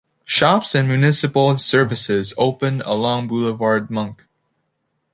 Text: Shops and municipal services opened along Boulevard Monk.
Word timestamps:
Shops 0.25 0.73
and 0.73 0.87
municipal 0.87 1.59
services 1.59 2.33
opened 2.35 2.81
along 2.87 3.27
Boulevard 3.27 3.91
Monk. 3.91 4.25